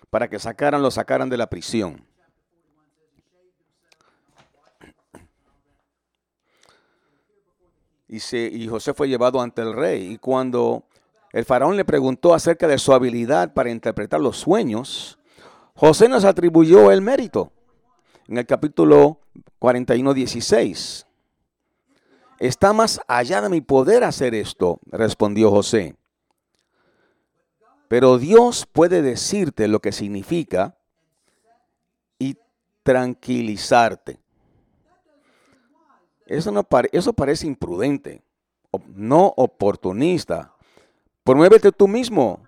[0.09, 2.03] para que sacaran, lo sacaran de la prisión.
[8.07, 10.13] Y, José fue llevado ante el rey.
[10.13, 10.83] Y cuando
[11.31, 15.19] el faraón le preguntó acerca de su habilidad para interpretar los sueños,
[15.75, 17.51] José nos atribuyó el mérito.
[18.27, 19.19] En el capítulo
[19.59, 21.05] 41, 16.
[22.39, 25.95] Está más allá de mi poder hacer esto, respondió José.
[27.89, 30.77] Pero Dios puede decirte lo que significa
[32.17, 32.37] y
[32.83, 34.19] tranquilizarte.
[36.25, 38.21] Eso, no parece imprudente,
[38.93, 40.53] no oportunista.
[41.23, 42.41] Promuévete tú mismo.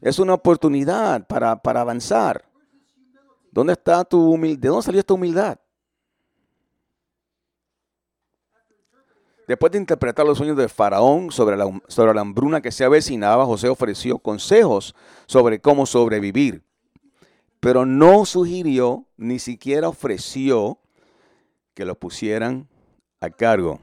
[0.00, 2.42] Es una oportunidad para, para avanzar.
[3.52, 4.62] ¿Dónde está tu humildad?
[4.62, 5.58] ¿De dónde salió esta humildad?
[9.50, 13.44] Después de interpretar los sueños de Faraón sobre la, sobre la hambruna que se avecinaba,
[13.44, 14.94] José ofreció consejos
[15.26, 16.62] sobre cómo sobrevivir.
[17.58, 20.78] Pero no sugirió, ni siquiera ofreció
[21.74, 22.68] que lo pusieran
[23.18, 23.80] a cargo.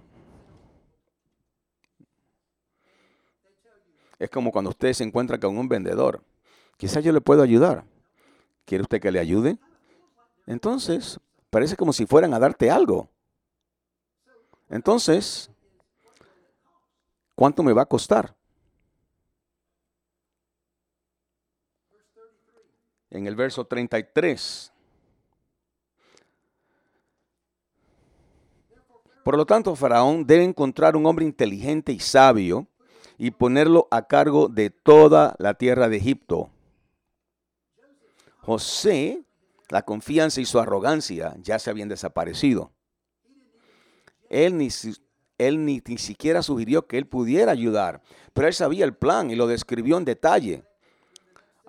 [4.19, 6.23] Es como cuando usted se encuentra con un vendedor.
[6.77, 7.83] Quizás yo le puedo ayudar.
[8.63, 9.57] ¿Quiere usted que le ayude?
[10.45, 13.09] Entonces, parece como si fueran a darte algo.
[14.69, 15.51] Entonces,
[17.37, 18.35] ¿cuánto me va a costar?
[23.11, 24.73] En el verso 33.
[29.23, 32.67] Por lo tanto, Faraón debe encontrar un hombre inteligente y sabio
[33.17, 36.49] y ponerlo a cargo de toda la tierra de Egipto.
[38.39, 39.23] José,
[39.69, 42.71] la confianza y su arrogancia ya se habían desaparecido.
[44.29, 44.69] Él ni,
[45.37, 48.01] él ni, ni siquiera sugirió que él pudiera ayudar,
[48.33, 50.63] pero él sabía el plan y lo describió en detalle.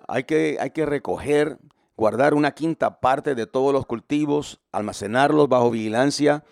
[0.07, 1.57] Hay que, hay que recoger,
[1.95, 6.43] guardar una quinta parte de todos los cultivos, almacenarlos bajo vigilancia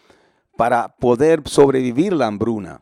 [0.56, 2.82] para poder sobrevivir la hambruna.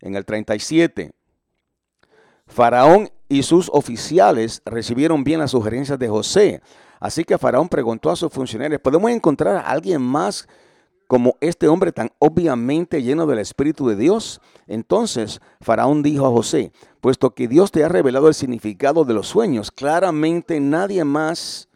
[0.00, 1.12] En el 37,
[2.46, 6.62] Faraón y sus oficiales recibieron bien las sugerencias de José.
[7.00, 10.48] Así que Faraón preguntó a sus funcionarios, ¿podemos encontrar a alguien más
[11.06, 14.40] como este hombre tan obviamente lleno del Espíritu de Dios?
[14.66, 19.28] Entonces Faraón dijo a José, puesto que Dios te ha revelado el significado de los
[19.28, 21.68] sueños, claramente nadie más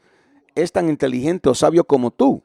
[0.54, 2.42] es tan inteligente o sabio como tú.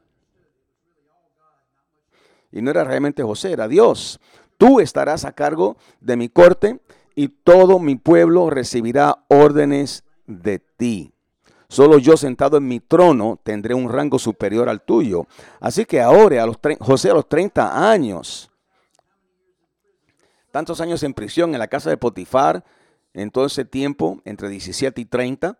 [2.51, 4.19] Y no era realmente José, era Dios.
[4.57, 6.79] Tú estarás a cargo de mi corte
[7.15, 11.14] y todo mi pueblo recibirá órdenes de ti.
[11.67, 15.27] Solo yo sentado en mi trono tendré un rango superior al tuyo.
[15.59, 16.45] Así que ahora,
[16.79, 18.51] José a los 30 años,
[20.51, 22.63] tantos años en prisión en la casa de Potifar,
[23.13, 25.57] en todo ese tiempo, entre 17 y 30,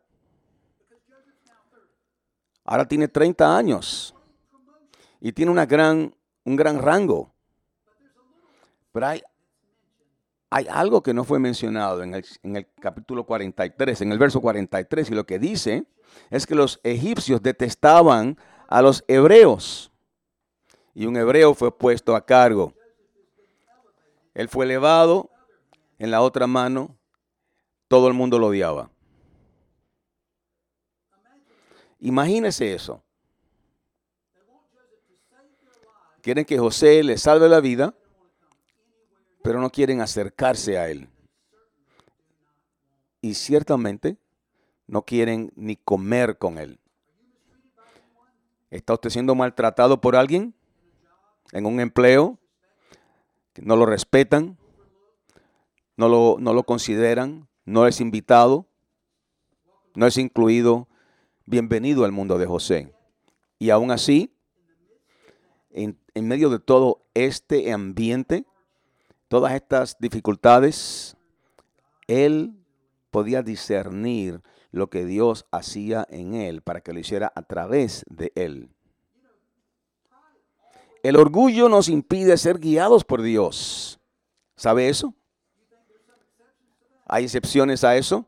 [2.65, 4.15] ahora tiene 30 años
[5.21, 6.13] y tiene gran
[6.45, 7.31] un gran rango.
[8.91, 9.21] Pero hay,
[10.49, 15.13] hay algo que no fue mencionado en el, capítulo 43, en el verso 43, y
[15.15, 15.85] lo que dice
[16.29, 18.37] es que los egipcios detestaban
[18.67, 19.91] a los hebreos,
[20.93, 22.73] y un hebreo fue puesto a cargo.
[24.33, 25.29] Él fue elevado,
[25.99, 26.97] en la otra mano
[27.87, 28.89] todo el mundo lo odiaba.
[31.99, 33.03] Imagínese eso.
[36.21, 37.93] Quieren que José le salve la vida,
[39.45, 41.07] pero no quieren acercarse a él.
[43.21, 44.17] y ciertamente
[44.87, 46.79] no quieren ni comer con él.
[48.71, 50.53] ¿Está usted siendo maltratado por alguien
[51.51, 52.39] en un empleo?
[53.61, 54.57] no lo respetan,
[55.95, 58.65] no lo, no lo consideran, no es invitado,
[59.95, 60.87] no es incluido.
[61.45, 62.93] Bienvenido al mundo de José.
[63.59, 64.35] Y aún así,
[65.69, 68.45] en, en medio de todo este ambiente,
[69.27, 71.15] todas estas dificultades,
[72.07, 72.53] él
[73.11, 78.31] podía discernir lo que Dios hacía en él para que lo hiciera a través de
[78.35, 78.69] él.
[81.01, 83.99] El orgullo nos impide ser guiados por Dios.
[84.55, 85.13] ¿Sabe eso?
[87.05, 88.27] ¿Hay excepciones a eso?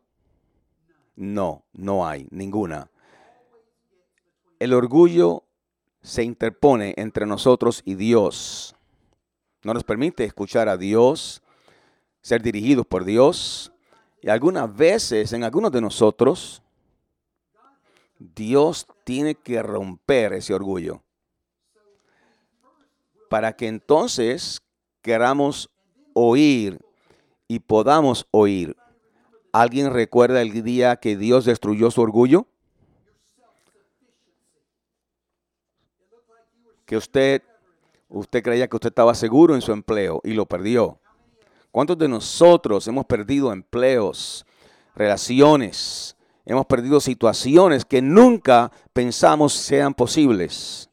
[1.16, 2.92] No, no hay ninguna.
[4.60, 5.44] El orgullo
[6.02, 8.77] se interpone entre nosotros y Dios.
[9.68, 11.42] No nos permite escuchar a Dios,
[12.22, 13.74] ser dirigidos por Dios.
[14.22, 16.64] Y algunas veces en algunos de nosotros,
[18.18, 21.04] Dios tiene que romper ese orgullo
[23.30, 24.62] para que entonces
[25.02, 25.70] queramos
[26.14, 26.80] oír
[27.50, 28.78] y podamos oír.
[29.52, 32.48] ¿Alguien recuerda el día que Dios destruyó su orgullo?
[36.86, 37.44] Que usted,
[38.10, 41.00] usted creía que usted estaba seguro en su empleo y lo perdió.
[41.72, 44.46] ¿Cuántos de nosotros hemos perdido empleos,
[44.96, 50.90] relaciones, hemos perdido situaciones que nunca pensamos sean posibles?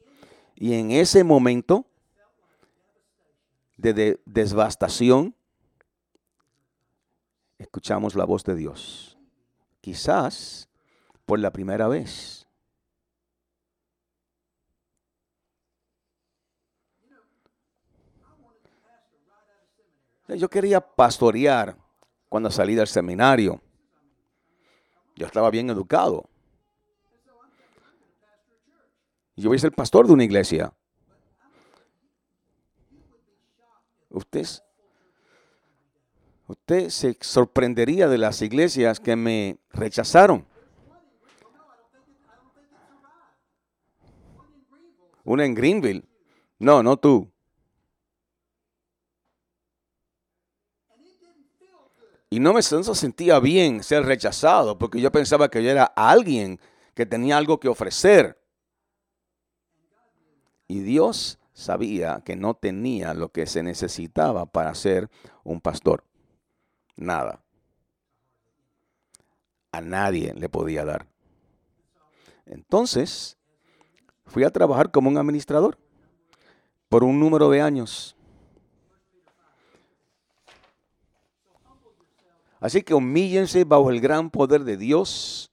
[0.56, 1.86] Y en ese momento
[3.76, 5.34] de, devastación,
[7.58, 9.18] escuchamos la voz de Dios.
[9.80, 10.68] Quizás
[11.24, 12.43] por la primera vez.
[20.28, 21.76] Yo quería pastorear
[22.28, 23.60] cuando salí del seminario.
[25.16, 26.28] Yo estaba bien educado.
[29.36, 30.72] Yo voy a ser pastor de una iglesia.
[34.08, 34.46] Usted,
[36.46, 40.46] usted se sorprendería de las iglesias que me rechazaron.
[45.24, 46.04] Una en Greenville.
[46.58, 47.33] No, no tú.
[52.34, 56.58] Y no me sentía bien ser rechazado porque yo pensaba que yo era alguien
[56.92, 58.42] que tenía algo que ofrecer.
[60.66, 65.08] Y Dios sabía que no tenía lo que se necesitaba para ser
[65.44, 66.02] un pastor.
[66.96, 67.40] Nada.
[69.70, 71.06] A nadie le podía dar.
[72.46, 73.38] Entonces,
[74.26, 75.78] fui a trabajar como un administrador
[76.88, 78.16] por un número de años.
[82.64, 85.52] Así que humíllense bajo el gran poder de Dios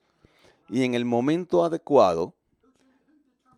[0.69, 2.33] y en el momento adecuado,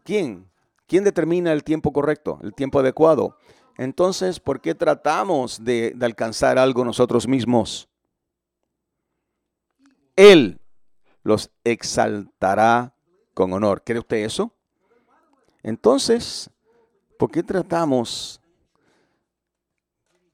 [0.04, 0.50] ¿quién?
[0.88, 3.38] ¿Quién determina el tiempo correcto, el tiempo adecuado?
[3.78, 7.88] Entonces, ¿por qué tratamos de, alcanzar algo nosotros mismos?
[10.16, 10.60] Él
[11.22, 12.96] los exaltará
[13.36, 13.84] con honor.
[13.84, 14.52] ¿Cree usted eso?
[15.62, 16.50] Entonces,
[17.20, 18.42] ¿por qué tratamos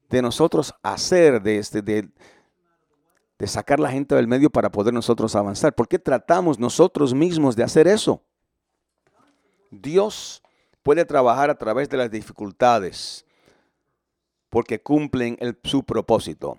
[0.08, 2.08] de nosotros hacer de este, de,
[3.40, 5.74] de sacar la gente del medio para poder nosotros avanzar?
[5.74, 8.22] ¿Por qué tratamos nosotros mismos de hacer eso?
[9.70, 10.42] Dios
[10.82, 13.24] puede trabajar a través de las dificultades
[14.50, 16.58] porque cumplen su propósito.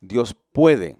[0.00, 0.96] Dios puede.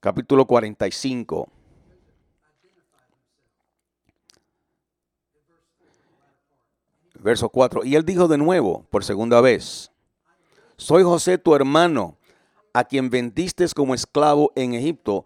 [0.00, 1.48] Capítulo 45.
[7.20, 7.84] Verso 4.
[7.84, 9.90] Y él dijo de nuevo, por segunda vez,
[10.76, 12.18] soy José tu hermano
[12.72, 15.24] a quien vendiste como esclavo en Egipto,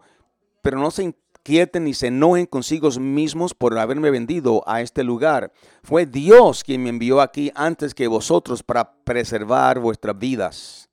[0.61, 5.51] pero no se inquieten ni se enojen consigo mismos por haberme vendido a este lugar.
[5.83, 10.90] Fue Dios quien me envió aquí antes que vosotros para preservar vuestras vidas.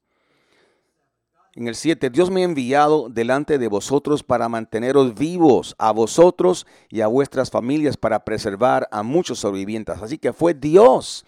[1.59, 6.69] En el 7, Dios me ha enviado delante de vosotros para manteneros vivos a vosotros
[6.89, 10.01] y a vuestras familias para preservar a muchos sobrevivientes.
[10.01, 11.27] Así que fue Dios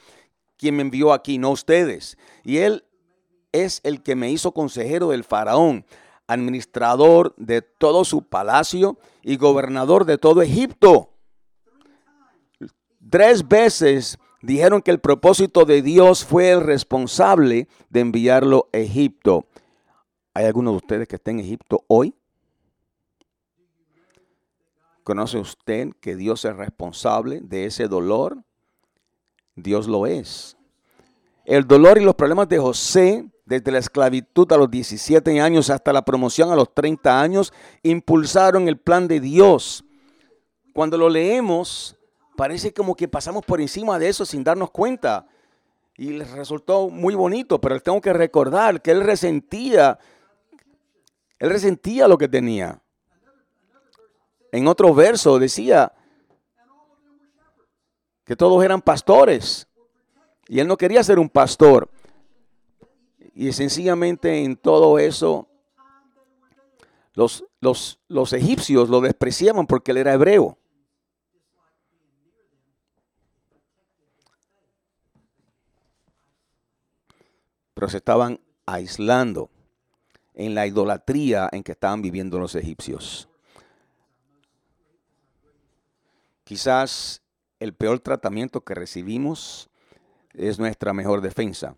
[0.57, 2.17] quien me envió aquí, no ustedes.
[2.45, 2.85] Y Él
[3.51, 5.85] es el que me hizo consejero del faraón,
[6.29, 11.11] administrador de todo su palacio y gobernador de todo Egipto.
[13.11, 19.49] Tres veces dijeron que el propósito de Dios fue el responsable de enviarlo a Egipto.
[20.33, 22.15] ¿Hay alguno de ustedes que está en Egipto hoy?
[25.03, 28.45] ¿Conoce usted que Dios es responsable de ese dolor?
[29.57, 30.57] Dios lo es.
[31.45, 35.93] El dolor y los problemas de José, desde la esclavitud a los 17 años hasta
[35.93, 37.53] la promoción a los 30 años,
[37.83, 39.85] impulsaron el plan de Dios.
[40.73, 41.97] Cuando lo leemos,
[42.37, 45.27] parece como que pasamos por encima de eso sin darnos cuenta.
[45.97, 49.99] Y les resultó muy bonito, pero tengo que recordar que él resentía,
[51.41, 52.81] él resentía lo que tenía.
[54.53, 55.93] En otro verso decía
[58.25, 59.67] que todos eran pastores
[60.47, 61.91] y él no quería ser un pastor.
[63.35, 65.49] Y sencillamente en todo eso,
[67.15, 70.59] los, los, los egipcios lo despreciaban porque él era hebreo.
[77.73, 79.49] Pero se estaban aislando
[80.35, 83.29] en la idolatría en que estaban viviendo los egipcios.
[86.45, 87.23] Quizás
[87.59, 89.71] el peor tratamiento que recibimos
[90.33, 91.77] es nuestra mejor defensa.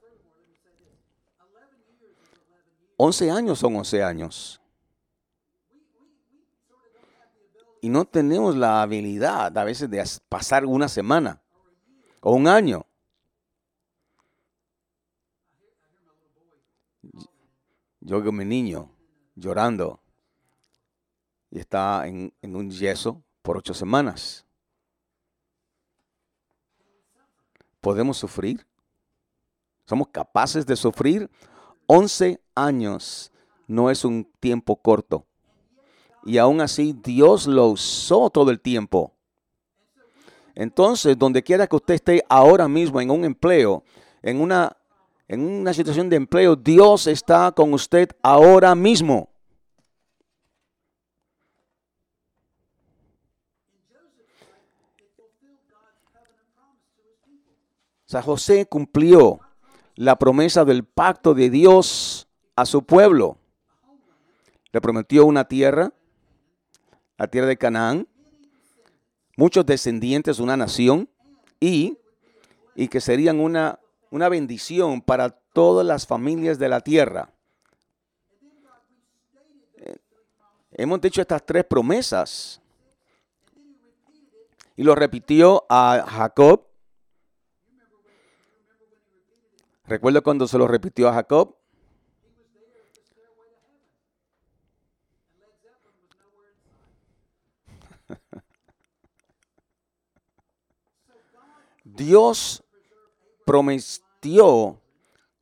[2.96, 4.60] 11 años son 11 años.
[7.80, 11.42] Y no tenemos la habilidad a veces de pasar una semana
[12.20, 12.86] o un año.
[18.02, 18.90] Yo con mi niño
[19.34, 20.00] llorando
[21.50, 24.46] y está en, en un yeso por ocho semanas.
[27.82, 28.64] podemos sufrir?
[29.84, 31.28] ¿Somos capaces de sufrir?
[31.86, 33.30] 11 años
[33.66, 35.26] no es un tiempo corto.
[36.24, 39.12] Y aún así Dios lo usó todo el tiempo.
[40.54, 43.82] Entonces, donde quiera que usted esté ahora mismo en un empleo,
[44.22, 44.76] en una,
[45.28, 49.32] en una situación de empleo, Dios está con usted ahora mismo.
[58.20, 59.40] José cumplió
[59.94, 63.38] la promesa del pacto de Dios a su pueblo.
[64.72, 65.92] Le prometió una tierra,
[67.16, 68.08] la tierra de Canaán,
[69.36, 71.08] muchos descendientes, una nación,
[71.60, 71.96] y,
[72.74, 73.78] y que serían una,
[74.12, 77.32] una bendición para todas las familias de la tierra.
[79.78, 79.96] Eh,
[80.72, 82.60] hemos dicho estas tres promesas
[84.76, 86.68] y lo repitió a Jacob,
[89.84, 91.56] Recuerda cuando se lo repitió a Jacob.
[101.84, 102.61] Dios
[103.52, 104.80] prometió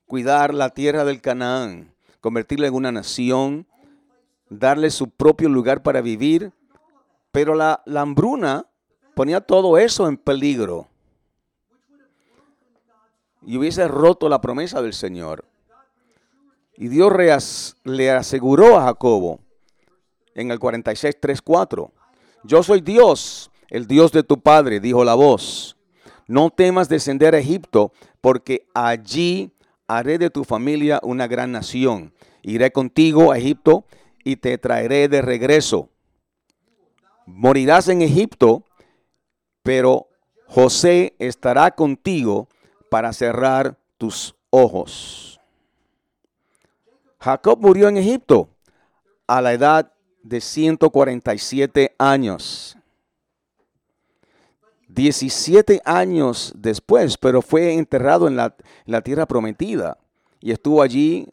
[0.05, 3.69] cuidar la tierra del Canaán, convertirla en una nación,
[4.49, 6.53] darle su propio lugar para vivir,
[7.31, 8.67] pero la, la hambruna
[9.15, 10.89] ponía todo eso en peligro
[13.47, 15.45] y hubiese roto la promesa del Señor.
[16.77, 17.13] Y Dios
[17.85, 19.39] le aseguró a Jacobo
[20.35, 21.93] en el 46, 3, 4,
[22.43, 25.77] yo soy Dios, el Dios de tu padre, dijo la voz.
[26.31, 29.51] No temas descender a Egipto, porque allí
[29.89, 32.15] haré de tu familia una gran nación.
[32.43, 33.85] Iré contigo a Egipto
[34.23, 35.89] y te traeré de regreso.
[37.27, 38.63] Morirás en Egipto,
[39.65, 40.07] pero
[40.47, 42.47] José estará contigo
[42.91, 45.41] para cerrar tus ojos.
[47.19, 48.51] Jacob murió en Egipto
[49.27, 52.77] a la edad de 147 años.
[54.95, 58.55] 17 años después, pero fue enterrado en la,
[58.87, 59.99] la, tierra prometida
[60.41, 61.29] y estuvo allí,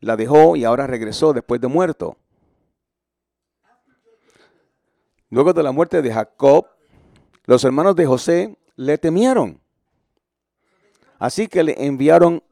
[0.00, 2.16] la dejó y ahora regresó después de muerto.
[5.30, 6.66] Luego de la muerte de Jacob,
[7.44, 9.60] los hermanos de José le temieron
[11.24, 12.42] Así que le enviaron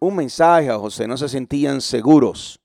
[0.00, 2.60] un mensaje a José, no se sentían seguros.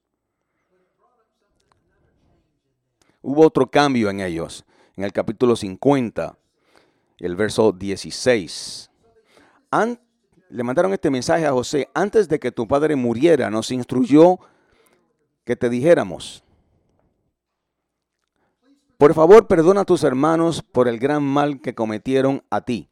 [3.21, 4.63] Hubo otro cambio en ellos,
[4.95, 6.37] en el capítulo 50,
[7.19, 8.89] el verso 16.
[10.49, 14.39] le mandaron este mensaje a José, antes de que tu padre muriera, nos instruyó
[15.45, 16.43] que te dijéramos,
[18.97, 22.89] por favor perdona a tus hermanos por el gran mal que cometieron a ti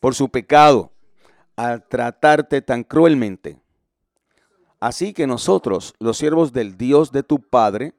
[0.00, 0.92] por su pecado
[1.56, 3.60] al tratarte tan cruelmente.
[4.80, 7.94] Así que nosotros, los siervos del Dios de tu Padre,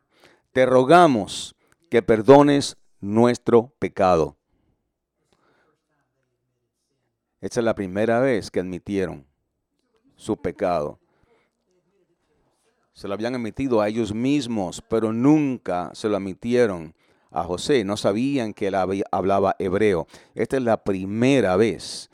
[0.53, 1.55] te rogamos
[1.89, 4.38] que perdones nuestro pecado.
[7.41, 9.25] Esta es la primera vez que admitieron
[10.15, 10.99] su pecado.
[12.93, 16.93] Se lo habían admitido a ellos mismos, pero nunca se lo admitieron
[17.31, 18.75] a José, no sabían que él
[19.11, 20.07] hablaba hebreo.
[20.35, 22.09] Esta es la primera vez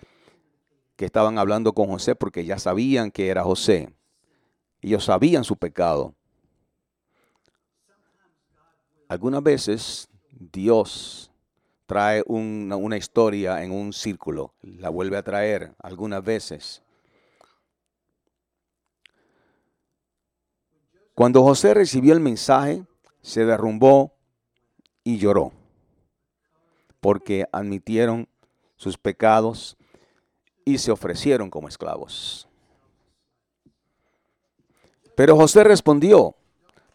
[0.96, 3.94] que estaban hablando con José porque ya sabían que era José.
[4.82, 6.14] Ellos sabían su pecado.
[9.08, 11.32] Algunas veces Dios
[11.86, 16.82] trae una, historia en un círculo, la vuelve a traer algunas veces.
[21.14, 22.84] Cuando José recibió el mensaje,
[23.22, 24.14] se derrumbó
[25.04, 25.54] y lloró,
[27.00, 28.28] porque admitieron
[28.76, 29.78] sus pecados
[30.66, 32.48] y se ofrecieron como esclavos.
[35.16, 36.36] Pero José respondió,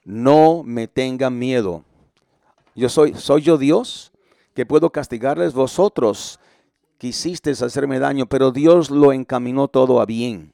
[0.05, 1.85] no me tengan miedo.
[2.75, 4.10] Yo soy, soy yo Dios
[4.61, 6.39] que puedo castigarles vosotros.
[6.99, 10.53] Quisisteis hacerme daño, pero Dios lo encaminó todo a bien.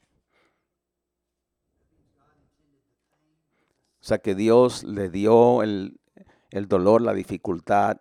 [3.99, 5.99] O sea que Dios le dio el,
[6.51, 7.97] el dolor, la dificultad.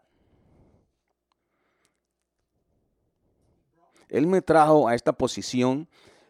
[4.09, 5.89] Él me trajo a esta posición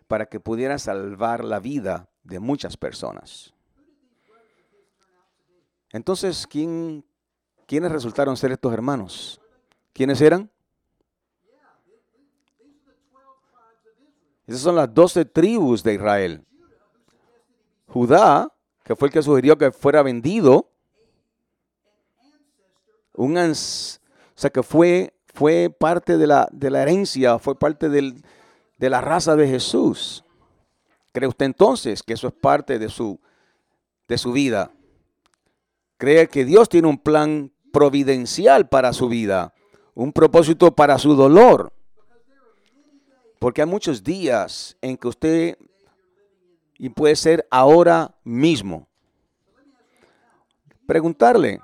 [0.08, 3.52] para que pudiera salvar la vida de muchas personas.
[5.92, 7.04] Entonces, ¿quién,
[7.66, 9.38] ¿quiénes resultaron ser estos hermanos?
[9.96, 10.50] ¿Quiénes eran?
[14.46, 16.44] Esas son las doce tribus de Israel.
[17.88, 18.52] Judá,
[18.84, 20.70] que fue el que sugirió que fuera vendido,
[23.14, 28.90] un o sea que fue, fue parte de la, de la herencia, fue parte de
[28.90, 30.26] la raza de Jesús.
[31.12, 33.18] ¿Cree usted entonces que eso es parte de su,
[34.08, 34.72] de su vida?
[35.96, 39.54] ¿Cree que Dios tiene un plan providencial para su vida?
[39.96, 41.72] Un propósito para su dolor?
[43.38, 45.58] Porque hay muchos días en que usted,
[46.76, 48.86] y puede ser ahora mismo,
[50.86, 51.60] preguntarle,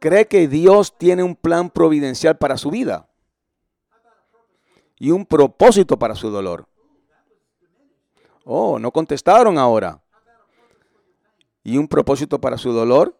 [0.00, 3.08] ¿cree que Dios tiene un plan providencial para su vida?
[4.98, 6.66] Y un propósito para su dolor.
[8.44, 10.02] Oh, no contestaron ahora.
[11.62, 13.16] ¿Y un propósito para su dolor?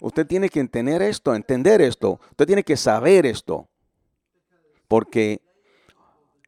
[0.00, 2.20] Usted tiene que entender esto, entender esto.
[2.30, 3.68] Usted tiene que saber esto.
[4.88, 5.40] Porque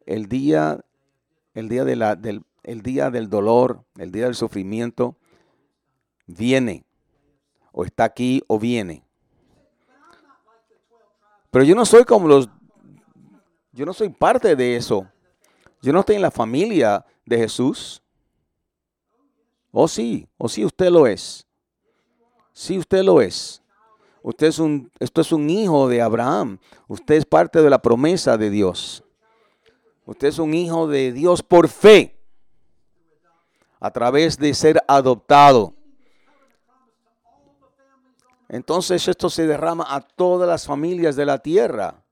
[0.06, 0.80] el día,
[1.54, 5.16] el día, de la, del, el día del dolor, el día del sufrimiento,
[6.26, 6.84] viene.
[7.72, 9.04] O está aquí o viene.
[11.50, 12.48] Pero yo no soy como los...
[13.72, 15.06] Yo no soy parte de eso.
[15.80, 18.02] Yo no estoy en la familia de Jesús?
[19.70, 21.46] Oh sí, oh sí, usted lo es.
[22.52, 23.62] Sí, usted lo es.
[24.22, 26.58] Usted es un, esto es un hijo de Abraham.
[26.86, 29.02] Usted es parte de la promesa de Dios.
[30.04, 32.18] Usted es un hijo de Dios por fe,
[33.80, 35.74] a través de ser adoptado.
[38.48, 42.04] Entonces esto se derrama a todas las familias de la tierra.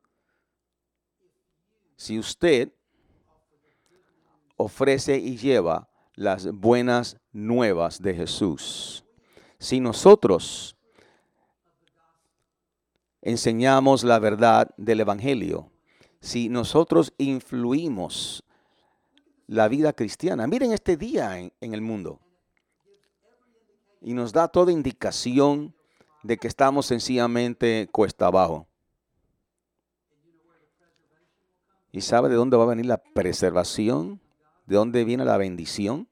[1.97, 2.73] Si usted
[4.57, 9.05] ofrece y lleva las buenas nuevas de Jesús.
[9.61, 10.75] Si nosotros
[13.21, 15.71] enseñamos la verdad del Evangelio,
[16.19, 18.43] si nosotros influimos
[19.47, 22.21] la vida cristiana, miren este día en, en el mundo
[24.01, 25.75] y nos da toda indicación
[26.23, 28.67] de que estamos sencillamente cuesta abajo.
[31.93, 34.23] ¿Y sabe de dónde va a venir la preservación?
[34.65, 36.09] ¿De dónde viene la bendición?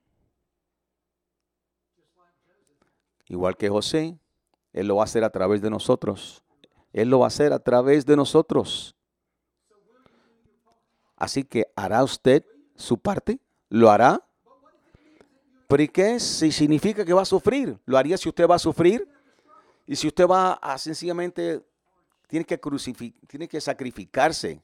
[3.28, 4.18] Igual que José,
[4.72, 6.42] Él lo va a hacer a través de nosotros.
[6.92, 8.94] Él lo va a hacer a través de nosotros.
[11.16, 12.44] Así que, ¿hará usted
[12.76, 13.38] su parte?
[13.68, 14.24] ¿Lo hará?
[15.66, 17.78] ¿Pero qué si significa que va a sufrir?
[17.84, 19.06] ¿Lo haría si usted va a sufrir?
[19.86, 21.62] Y si usted va a sencillamente,
[22.26, 22.58] tiene que,
[23.26, 24.62] tiene que sacrificarse,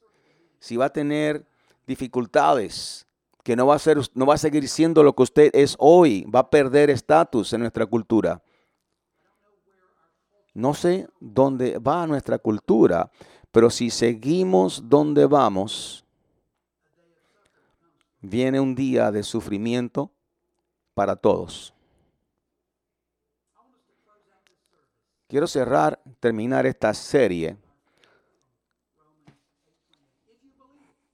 [0.59, 1.47] si va a tener
[1.87, 3.07] dificultades,
[3.43, 6.25] que no va a ser, no va a seguir siendo lo que usted es hoy,
[6.25, 8.43] va a perder estatus en nuestra cultura.
[10.55, 13.11] No sé dónde va nuestra cultura,
[13.51, 16.05] pero si seguimos donde vamos,
[18.21, 20.13] viene un día de sufrimiento
[20.95, 21.75] para todos.
[25.27, 27.57] Quiero cerrar, terminar esta serie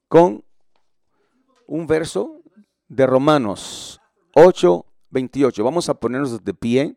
[0.09, 0.45] con
[1.67, 2.43] un verso
[2.89, 4.01] de Romanos
[4.35, 5.65] 8, 28.
[5.65, 6.97] Vamos a ponernos de pie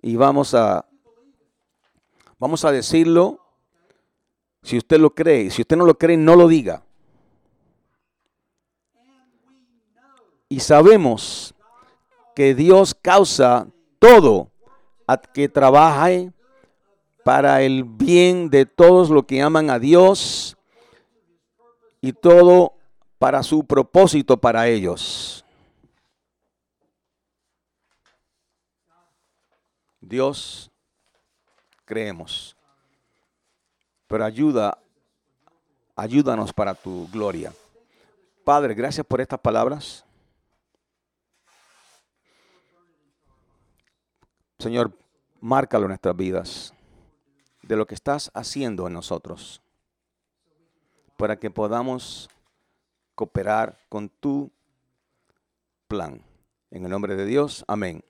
[0.00, 0.88] y vamos a,
[2.42, 3.38] vamos a decirlo.
[4.64, 6.82] Si usted lo cree, si usted no lo cree, no lo diga.
[10.48, 11.54] Y sabemos
[12.34, 13.68] que Dios causa
[14.00, 14.50] todo
[15.06, 16.32] a que trabaje
[17.22, 20.56] para el bien de todos los que aman a Dios
[22.00, 22.74] y todo
[23.20, 25.44] para su propósito para ellos.
[30.00, 30.71] Dios,
[31.92, 32.56] creemos,
[34.06, 34.78] pero ayuda,
[35.94, 37.52] ayúdanos para tu gloria.
[38.44, 40.02] Padre, gracias por estas palabras.
[44.58, 44.90] Señor,
[45.38, 46.72] márcalo en nuestras vidas
[47.60, 49.60] de lo que estás haciendo en nosotros
[51.18, 52.30] para que podamos
[53.14, 54.50] cooperar con tu
[55.88, 56.22] plan.
[56.70, 58.02] En el nombre de Dios, amén.